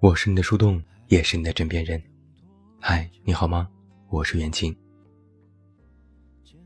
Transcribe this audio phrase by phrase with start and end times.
[0.00, 2.02] 我是你的树洞，也是你的枕边人。
[2.80, 3.68] 嗨，你好吗？
[4.08, 4.74] 我是袁静。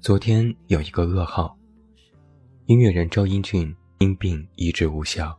[0.01, 1.59] 昨天有一个噩耗，
[2.67, 5.37] 音乐人赵英俊因病医治无效，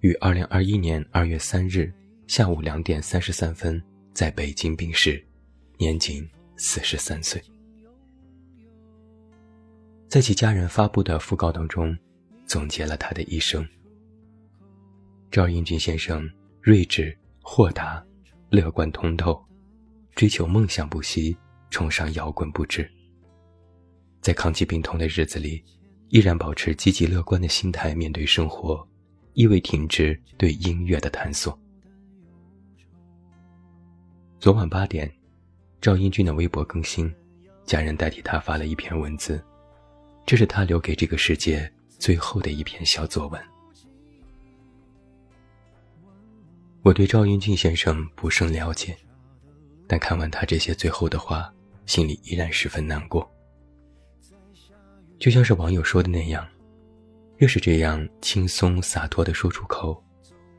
[0.00, 1.92] 于二零二一年二月三日
[2.26, 3.82] 下午两点三十三分
[4.14, 5.22] 在北京病逝，
[5.76, 7.42] 年仅四十三岁。
[10.08, 11.94] 在其家人发布的讣告当中，
[12.46, 13.68] 总结了他的一生。
[15.30, 16.26] 赵英俊先生
[16.62, 17.14] 睿智。
[17.46, 18.02] 豁达、
[18.48, 19.38] 乐观、通透，
[20.14, 21.36] 追求梦想不息，
[21.68, 22.90] 崇尚摇滚不止。
[24.22, 25.62] 在抗击病痛的日子里，
[26.08, 28.84] 依然保持积极乐观的心态面对生活，
[29.34, 31.56] 亦未停止对音乐的探索。
[34.40, 35.12] 昨晚八点，
[35.82, 37.14] 赵英俊的微博更新，
[37.66, 39.40] 家人代替他发了一篇文字，
[40.24, 43.53] 这是他留给这个世界最后的一篇小作文。
[46.84, 48.94] 我对赵英俊先生不甚了解，
[49.86, 51.50] 但看完他这些最后的话，
[51.86, 53.26] 心里依然十分难过。
[55.18, 56.46] 就像是网友说的那样，
[57.38, 60.04] 越是这样轻松洒脱的说出口，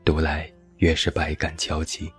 [0.04, 2.12] 读来越是百感交集。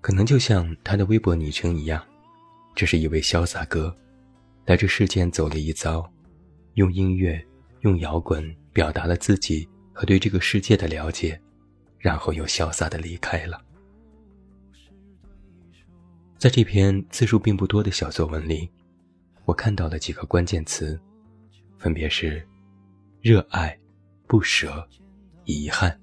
[0.00, 2.04] 可能就像他的微博昵称一样，
[2.74, 3.96] 这是一位潇洒哥，
[4.64, 6.04] 来这世间走了一遭，
[6.74, 7.40] 用音乐、
[7.82, 11.40] 用摇滚表达了自己和对这个世界的了解。
[11.98, 13.62] 然后又潇洒的离开了。
[16.38, 18.70] 在这篇字数并不多的小作文里，
[19.46, 21.00] 我看到了几个关键词，
[21.78, 22.46] 分别是：
[23.22, 23.76] 热爱、
[24.26, 24.86] 不舍、
[25.44, 25.98] 遗憾、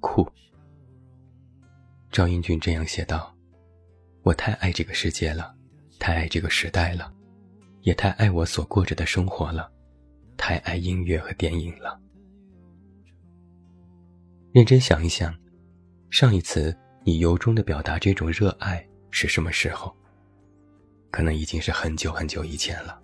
[0.00, 0.30] 酷。
[2.10, 3.34] 赵英俊这样写道
[4.22, 5.56] ：“我太爱这个世界了，
[5.98, 7.12] 太爱这个时代了，
[7.80, 9.72] 也太爱我所过着的生活了，
[10.36, 11.98] 太爱音乐和电影了。”
[14.54, 15.34] 认真想一想，
[16.10, 16.72] 上一次
[17.02, 19.92] 你由衷的表达这种热爱是什么时候？
[21.10, 22.96] 可能已经是很久很久以前了。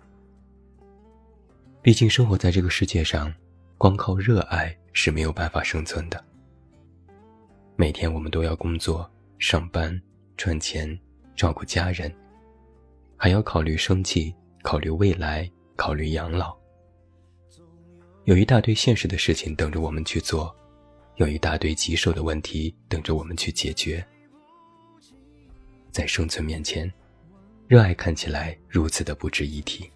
[1.81, 3.33] 毕竟生活在这个世界上，
[3.77, 6.23] 光靠热爱是没有办法生存的。
[7.75, 10.01] 每天我们都要工作、上班、
[10.37, 10.97] 赚钱、
[11.35, 12.09] 照顾家人，
[13.17, 16.55] 还要考虑生计、考虑未来、考虑养老，
[18.23, 20.55] 有一大堆现实的事情等着我们去做。
[21.21, 24.03] 有一大堆棘手的问题等着我们去解决，
[25.91, 26.91] 在生存面前，
[27.67, 29.87] 热爱看起来如此的不值一提。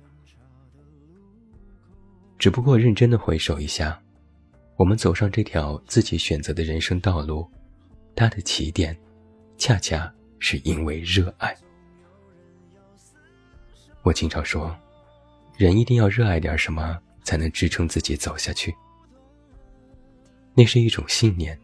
[2.37, 3.99] 只不过认真的回首一下，
[4.75, 7.49] 我们走上这条自己选择的人生道路，
[8.15, 8.95] 它的起点，
[9.57, 11.57] 恰恰是因为热爱。
[14.03, 14.77] 我经常说，
[15.57, 18.71] 人一定要热爱点什么，才能支撑自己走下去。
[20.57, 21.59] 那是一种信念，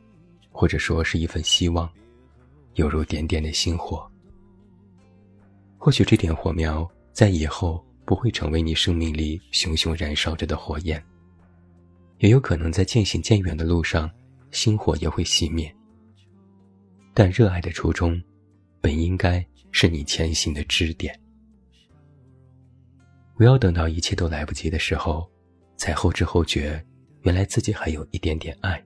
[0.52, 1.90] 或者说是一份希望，
[2.74, 4.06] 犹如点点的星火。
[5.78, 11.02] 或许这点火苗在以后不会成为你生命里熊熊燃烧着的火焰，
[12.20, 14.12] 也有可能在渐行渐远的路上，
[14.52, 15.74] 星火也会熄灭。
[17.14, 18.22] 但热爱的初衷，
[18.82, 21.18] 本应该是你前行的支点。
[23.38, 25.26] 不要等到一切都来不及的时候，
[25.78, 26.86] 才后知后觉。
[27.24, 28.84] 原来自己还有一点点爱，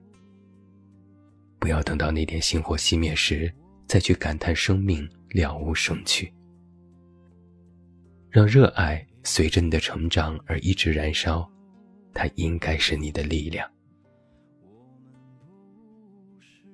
[1.58, 3.50] 不要等到那点星火熄灭时，
[3.86, 6.30] 再去感叹生命了无生趣。
[8.28, 11.50] 让热爱随着你的成长而一直燃烧，
[12.12, 13.66] 它应该是你的力量。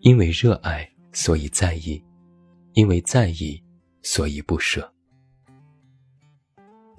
[0.00, 2.02] 因为热爱，所以在意；
[2.72, 3.62] 因为在意，
[4.02, 4.92] 所以不舍。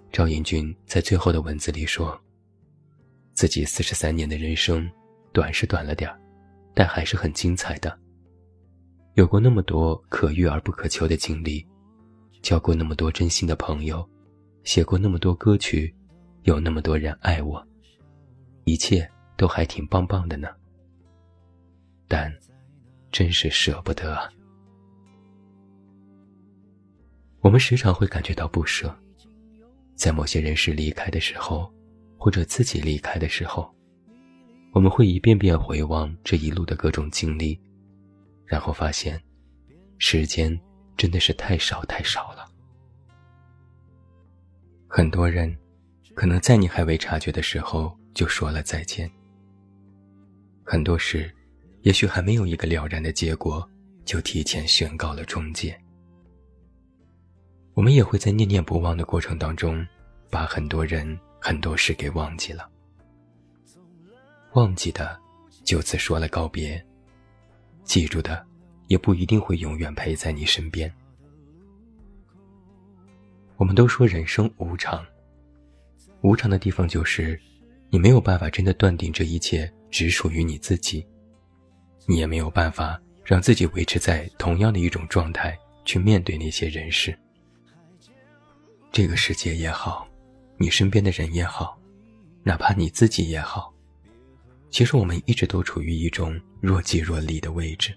[0.10, 2.18] 赵英俊在最后的文字里说。
[3.34, 4.90] 自己四十三年的人生，
[5.32, 6.20] 短是短了点儿，
[6.74, 7.98] 但还是很精彩的。
[9.16, 11.66] 有过那么多可遇而不可求的经历，
[12.42, 14.08] 交过那么多真心的朋友，
[14.64, 15.94] 写过那么多歌曲，
[16.44, 17.66] 有那么多人爱我，
[18.66, 20.48] 一切都还挺棒棒的呢。
[22.08, 22.32] 但，
[23.12, 24.30] 真是舍不得啊。
[27.42, 28.96] 我们时常会感觉到不舍，
[29.96, 31.72] 在某些人事离开的时候。
[32.24, 33.70] 或者自己离开的时候，
[34.72, 37.60] 我们会一遍遍回望这一路的各种经历，
[38.46, 39.22] 然后发现，
[39.98, 40.58] 时间
[40.96, 42.50] 真的是太少太少了。
[44.88, 45.54] 很多人，
[46.16, 49.12] 可能在你还未察觉的时候就说了再见。
[50.64, 51.30] 很多事，
[51.82, 53.70] 也许还没有一个了然的结果，
[54.06, 55.78] 就提前宣告了终结。
[57.74, 59.86] 我们也会在念念不忘的过程当中，
[60.32, 61.20] 把很多人。
[61.46, 62.70] 很多事给忘记了，
[64.54, 65.20] 忘记的
[65.66, 66.82] 就此说了告别，
[67.84, 68.48] 记住的，
[68.88, 70.90] 也不一定会永远陪在你身边。
[73.58, 75.06] 我们都说人生无常，
[76.22, 77.38] 无常的地方就是，
[77.90, 81.06] 你没有办法真的断定这一切只属于你自己，
[82.08, 87.14] 你也没有办法让自己维持在同样的一种状态去面对那些人事。
[88.94, 90.08] 这个世界也好，
[90.64, 91.78] 你身边的人也好，
[92.42, 93.74] 哪怕你自己也好，
[94.70, 97.94] 其实我们一直都处于一种若即若离的位置。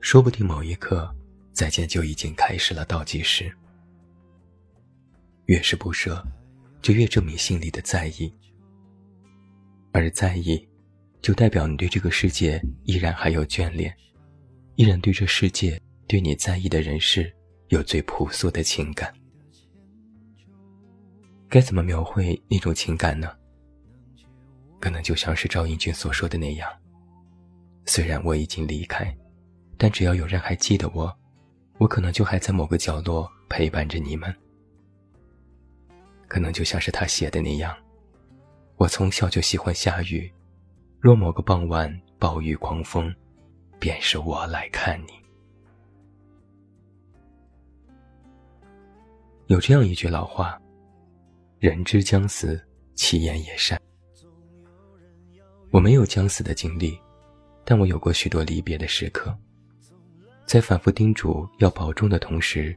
[0.00, 1.12] 说不定某一刻，
[1.52, 3.52] 再见就已经开始了倒计时。
[5.46, 6.24] 越是不舍，
[6.80, 8.32] 就越证明心里的在意。
[9.90, 10.64] 而在意，
[11.20, 13.92] 就代表你对这个世界依然还有眷恋，
[14.76, 17.34] 依然对这世界、对你在意的人事。
[17.70, 19.12] 有最朴素的情感，
[21.48, 23.30] 该怎么描绘那种情感呢？
[24.80, 26.70] 可能就像是赵英俊所说的那样：
[27.86, 29.16] 虽然我已经离开，
[29.76, 31.12] 但只要有人还记得我，
[31.78, 34.34] 我可能就还在某个角落陪伴着你们。
[36.28, 37.74] 可能就像是他写的那样：
[38.76, 40.30] 我从小就喜欢下雨，
[41.00, 43.12] 若某个傍晚暴雨狂风，
[43.78, 45.12] 便是我来看你。
[49.46, 50.60] 有这样一句老话
[51.58, 52.60] ：“人之将死，
[52.94, 53.80] 其言也善。”
[55.70, 56.98] 我没有将死的经历，
[57.64, 59.36] 但我有过许多离别的时刻。
[60.46, 62.76] 在反复叮嘱要保重的同时，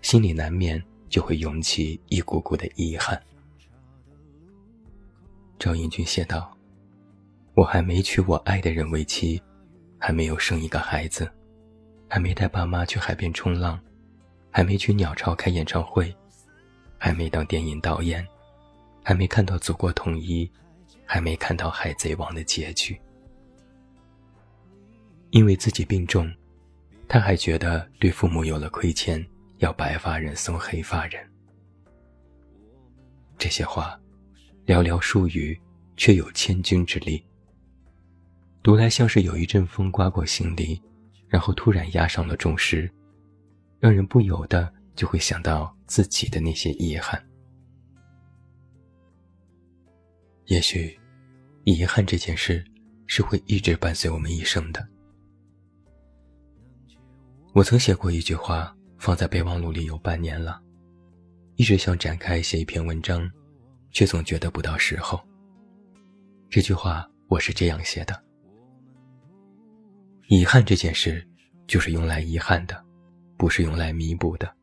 [0.00, 3.20] 心里难免就会涌起一股股的遗憾。
[5.58, 6.56] 赵英俊写道
[7.54, 9.42] ：“我还没娶我爱的人为妻，
[9.98, 11.30] 还没有生一个孩子，
[12.08, 13.78] 还没带爸妈去海边冲浪。”
[14.52, 16.12] 还没去鸟巢开演唱会，
[17.02, 18.24] 还没当电影导演，
[19.02, 20.48] 还没看到祖国统一，
[21.06, 23.00] 还没看到《海贼王》的结局。
[25.30, 26.30] 因为自己病重，
[27.08, 29.26] 他还觉得对父母有了亏欠，
[29.58, 31.26] 要白发人送黑发人。
[33.38, 33.98] 这些话，
[34.66, 35.58] 寥寥数语，
[35.96, 37.24] 却有千钧之力。
[38.62, 40.78] 读来像是有一阵风刮过心里，
[41.28, 42.90] 然后突然压上了重石。
[43.78, 47.20] 让人不由得就会想到自己的那些遗憾。
[50.46, 50.96] 也许，
[51.64, 52.64] 遗憾这件事
[53.08, 54.88] 是会一直伴随我们一生的。
[57.52, 60.62] 我曾写过一句话，放在备忘录里有半年了，
[61.56, 63.28] 一直想展开写一篇文章，
[63.90, 65.20] 却总觉得不到时候。
[66.48, 68.24] 这句话我是这样写的：
[70.28, 71.28] 遗憾这件事，
[71.66, 72.84] 就是用来遗憾的。
[73.36, 74.59] 不是用来弥补的。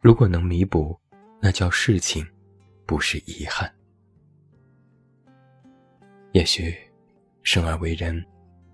[0.00, 0.98] 如果能弥补，
[1.42, 2.26] 那叫事情，
[2.86, 3.70] 不是遗憾。
[6.32, 6.74] 也许，
[7.42, 8.24] 生而为人，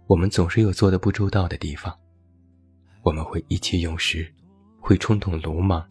[0.07, 1.93] 我们总是有做的不周到的地方。
[3.03, 4.33] 我们会意气用事，
[4.81, 5.85] 会冲动鲁莽，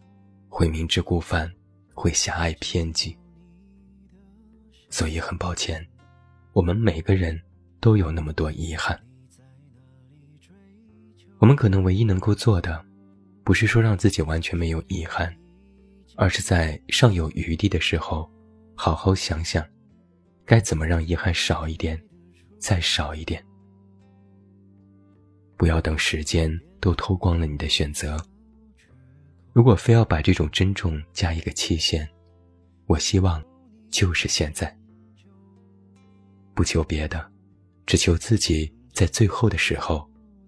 [0.48, 1.52] 会明知故犯，
[1.92, 3.14] 会狭隘偏激。
[4.88, 5.86] 所以很抱歉，
[6.54, 7.38] 我们每个人
[7.78, 8.98] 都有那么多遗憾。
[11.38, 12.82] 我们可能唯一能够做的。
[13.46, 15.32] 不是说让自己完全没有遗憾，
[16.16, 18.28] 而是在尚有余地的时候，
[18.74, 19.64] 好好想想，
[20.44, 21.96] 该怎么让遗憾少一点，
[22.58, 23.40] 再少一点。
[25.56, 26.50] 不要等时间
[26.80, 28.20] 都偷光了你的选择。
[29.52, 32.06] 如果非要把这种珍重加一个期限，
[32.86, 33.40] 我希望
[33.90, 34.76] 就是现在。
[36.52, 37.30] 不求别的，
[37.86, 40.04] 只求自己在最后的时候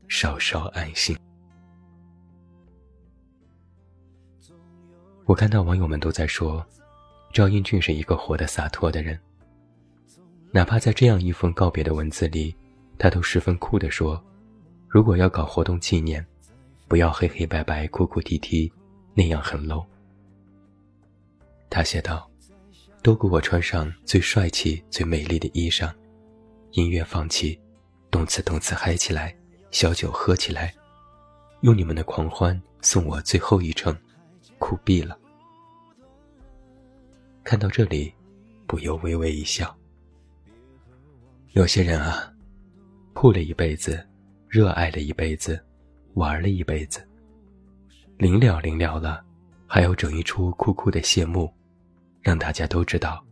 [0.09, 1.17] 稍稍安心。
[5.29, 6.65] 我看到网友们都在说，
[7.35, 9.21] 赵英俊是一个活得洒脱的人。
[10.51, 12.57] 哪怕在这样一封告别的文字里，
[12.97, 14.25] 他都十分酷地说
[14.89, 16.27] ：“如果要搞活动纪念，
[16.89, 18.73] 不要黑黑白白、哭哭啼啼，
[19.13, 19.85] 那样很 low。”
[21.69, 22.27] 他写道
[23.05, 25.93] ：“都给我穿上最帅气、最美丽的衣裳，
[26.71, 27.61] 音乐放起，
[28.11, 29.37] 动次动次嗨起来，
[29.71, 30.73] 小酒喝起来，
[31.61, 33.95] 用你们的狂欢送我最后一程。”
[34.59, 35.19] 酷毙了！
[37.43, 38.13] 看到这里，
[38.67, 39.75] 不由微微一笑。
[41.53, 42.33] 有些人啊，
[43.15, 44.07] 酷了一辈子，
[44.49, 45.59] 热爱了一辈子，
[46.15, 47.07] 玩了一辈子，
[48.19, 49.25] 临了临了了，
[49.67, 51.53] 还要整一出酷酷的谢幕，
[52.21, 53.25] 让大家都知道，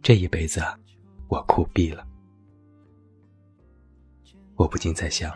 [0.00, 0.78] 这一辈子啊，
[1.28, 2.06] 我酷毙了。
[4.54, 5.32] 我不禁在想，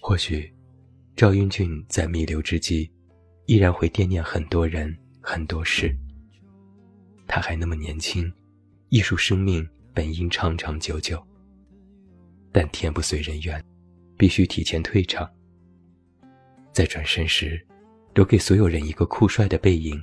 [0.00, 0.54] 或许
[1.16, 2.90] 赵英俊在弥留之际。
[3.46, 5.96] 依然会惦念很多人很多事。
[7.26, 8.32] 他还那么年轻，
[8.88, 11.24] 艺术生命本应长长久久。
[12.52, 13.62] 但天不遂人愿，
[14.16, 15.28] 必须提前退场。
[16.72, 17.64] 在转身时，
[18.14, 20.02] 留给所有人一个酷帅的背影，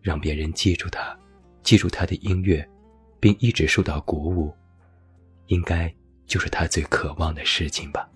[0.00, 1.18] 让别人记住他，
[1.62, 2.68] 记住他的音乐，
[3.20, 4.54] 并一直受到鼓舞，
[5.46, 5.92] 应该
[6.26, 8.08] 就是他最渴望的事情吧。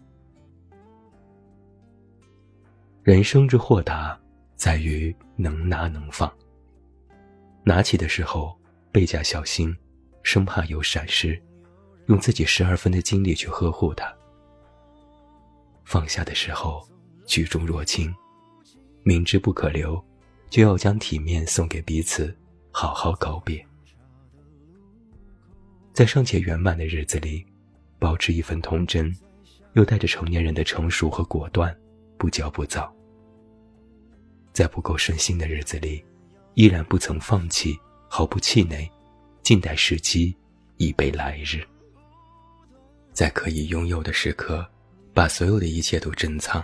[3.03, 4.20] 人生之豁达，
[4.61, 6.31] 在于能拿能放。
[7.65, 8.55] 拿起的时候
[8.93, 9.75] 倍加小心，
[10.23, 11.41] 生怕有闪失，
[12.09, 14.05] 用自己十二分的精力去呵护它；
[15.87, 16.87] 放下的时候
[17.25, 18.15] 举重若轻。
[19.03, 19.99] 明知不可留，
[20.51, 22.37] 就要将体面送给彼此，
[22.71, 23.67] 好好告别。
[25.95, 27.47] 在尚且圆满的日子里，
[27.99, 29.11] 保持一份童真，
[29.73, 31.75] 又带着成年人的成熟和果断，
[32.19, 32.95] 不骄不躁。
[34.61, 36.05] 在不够顺心的日子里，
[36.53, 38.87] 依然不曾放弃，毫不气馁，
[39.43, 40.37] 静待时机，
[40.77, 41.67] 以备来日。
[43.11, 44.71] 在可以拥有的时刻，
[45.15, 46.63] 把所有的一切都珍藏。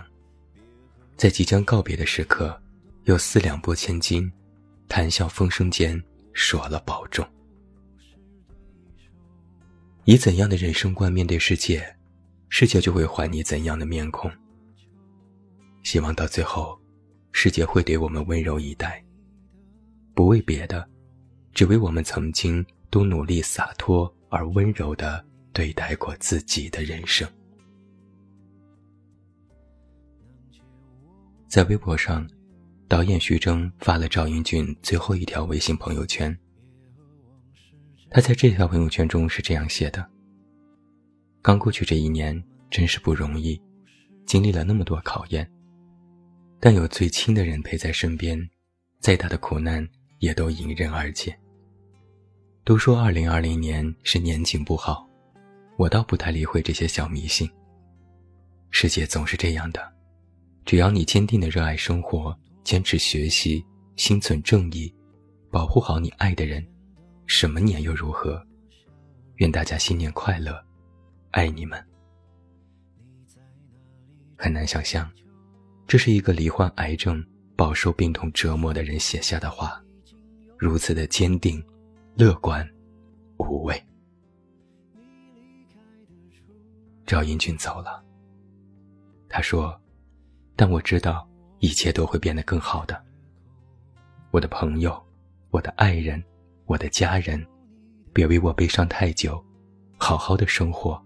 [1.15, 2.61] 在即将告别的时刻，
[3.05, 4.31] 又四两拨千斤，
[4.87, 5.99] 谈笑风生间
[6.33, 7.27] 说了保重。
[10.05, 11.83] 以怎样的人生观面对世界，
[12.47, 14.31] 世界就会还你怎样的面孔。
[15.81, 16.76] 希望到最后，
[17.39, 18.99] 世界会对我们温柔以待，
[20.15, 20.89] 不为别的，
[21.53, 27.29] 只为我们曾经都努力洒脱而温柔的对待过自己的人生。
[31.47, 32.27] 在微博上，
[32.87, 36.35] 导演徐峥发了赵英俊最后一条微信朋友圈。
[38.09, 40.03] 他在这条朋友圈中是这样写的
[41.43, 43.61] ：“刚过去这一年真是不容易，
[44.25, 45.47] 经历了那么多考验，
[46.59, 48.39] 但有最亲的人陪在身边，
[48.99, 49.87] 再大的苦难
[50.19, 51.37] 也都迎刃而解。
[52.63, 55.07] 都说二零二零年是年景不好，
[55.77, 57.49] 我倒不太理会这些小迷信。
[58.69, 59.81] 世界总是这样的。”
[60.65, 63.63] 只要你坚定的热爱生活，坚持学习，
[63.95, 64.93] 心存正义，
[65.49, 66.61] 保护好你爱的人，
[67.25, 68.45] 什么年又如何？
[69.35, 70.61] 愿大家新年快乐，
[71.31, 71.81] 爱你们。
[74.35, 75.09] 很难想象，
[75.87, 77.25] 这是一个罹患癌症、
[77.55, 79.81] 饱受病痛折磨的人写下的话，
[80.57, 81.63] 如此的坚定、
[82.15, 82.67] 乐观、
[83.37, 83.81] 无畏。
[87.05, 88.03] 赵英俊走了，
[89.29, 89.79] 他说。
[90.59, 91.29] 但我知道，
[91.59, 92.99] 一切都会变得更好的。
[94.31, 94.99] 我的朋友，
[95.51, 96.21] 我的爱人，
[96.65, 97.45] 我的家人，
[98.11, 99.39] 别为我悲伤太久，
[99.99, 100.99] 好好的生活。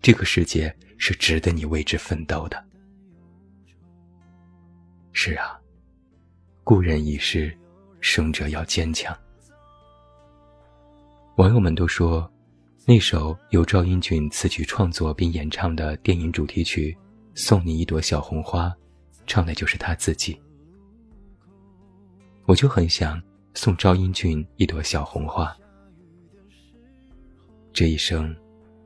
[0.00, 2.71] 这个世界是值得你为之奋斗的。
[5.12, 5.60] 是啊，
[6.64, 7.56] 故人已逝，
[8.00, 9.16] 生者要坚强。
[11.36, 12.30] 网友们都说，
[12.86, 16.96] 那首由赵英俊词曲创作并演唱的电影主题曲。
[17.34, 18.70] 送你一朵小红花，
[19.26, 20.38] 唱的就是他自己。
[22.44, 23.22] 我就很想
[23.54, 25.56] 送赵英俊一朵小红花。
[27.72, 28.36] 这一生，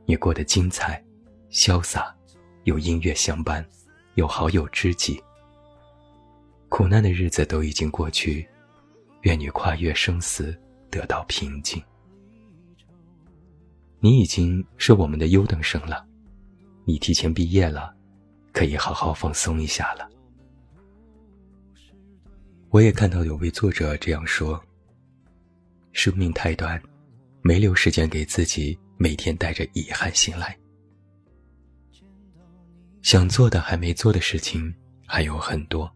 [0.05, 1.03] 你过得精彩、
[1.51, 2.15] 潇洒，
[2.63, 3.65] 有音乐相伴，
[4.15, 5.21] 有好友知己。
[6.69, 8.47] 苦难的日子都已经过去，
[9.21, 10.57] 愿你跨越生死，
[10.89, 11.81] 得到平静。
[13.99, 16.05] 你已经是我们的优等生了，
[16.85, 17.95] 你提前毕业了。
[18.53, 20.09] 可以好好放松一下了。
[22.69, 24.59] 我也看到有位作者这样说
[25.93, 26.81] ：“生命太短，
[27.43, 30.57] 没留时间给自己每天带着遗憾醒来。
[33.03, 34.73] 想做的还没做的事情
[35.05, 35.95] 还有很多。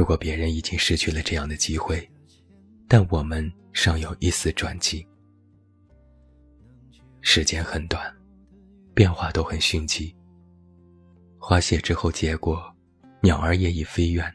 [0.00, 2.10] 如果别人已经失去了这样的机会，
[2.88, 5.06] 但我们尚有一丝转机。
[7.20, 8.10] 时间很短，
[8.94, 10.16] 变化都很迅疾。”
[11.38, 12.74] 花谢之后结果，
[13.20, 14.34] 鸟儿也已飞远，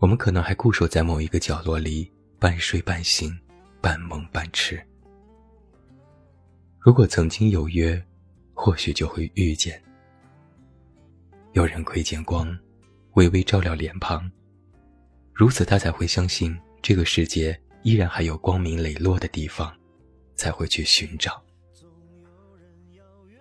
[0.00, 3.34] 我们可能还固守在某一个角落里，半睡半醒，
[3.80, 4.78] 半梦半痴。
[6.78, 7.98] 如果曾经有约，
[8.52, 9.82] 或许就会遇见。
[11.54, 12.54] 有人窥见光，
[13.14, 14.30] 微微照亮脸庞，
[15.34, 19.74] 如此他才会相信这个世界依然还有光明磊落的地方，
[20.36, 21.42] 才会去寻找。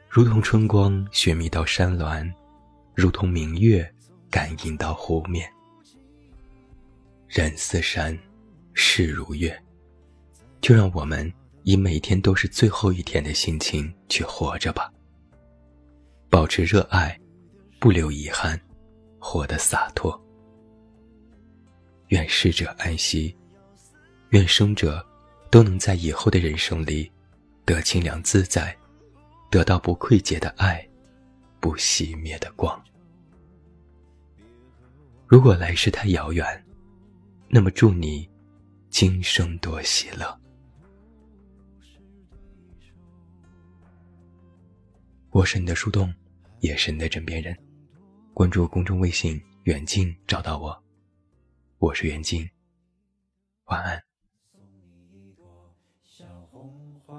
[0.10, 2.30] 如同春光寻觅到山峦。
[2.96, 3.92] 如同明月，
[4.30, 5.52] 感应到湖面。
[7.28, 8.16] 人似山，
[8.76, 9.60] 事如月，
[10.62, 11.34] 就让我们
[11.64, 14.94] 以每天都是最后一天的心情去活着吧。
[16.30, 17.20] 保持热爱，
[17.80, 18.62] 不留遗憾，
[19.18, 20.23] 活得洒脱。
[22.14, 23.36] 愿逝者安息，
[24.30, 25.04] 愿生者
[25.50, 27.12] 都能在以后的人生里
[27.66, 28.78] 得清凉自在，
[29.50, 30.88] 得到不溃解的爱，
[31.60, 32.80] 不熄灭的光。
[35.26, 36.46] 如果来世太遥远，
[37.48, 38.30] 那么祝你
[38.92, 40.40] 今生多喜乐。
[45.32, 46.14] 我是你的树洞，
[46.60, 47.58] 也是你的枕边人。
[48.36, 50.83] 关注公众微信“远近”，找到我。
[51.84, 52.50] 我是袁静
[53.66, 54.02] 晚安。
[54.54, 56.72] 送你一朵小红
[57.06, 57.14] 花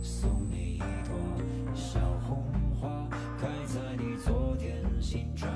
[0.00, 2.44] 送你一朵小红
[2.80, 5.50] 花开在你昨天心上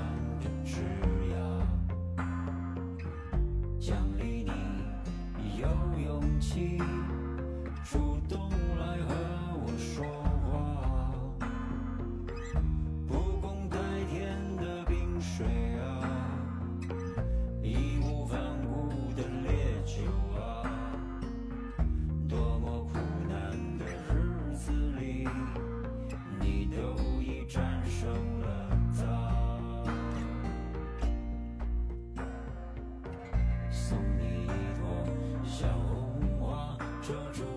[37.07, 37.54] 遮住